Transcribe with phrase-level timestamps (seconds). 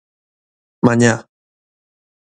[0.85, 1.15] Mañá.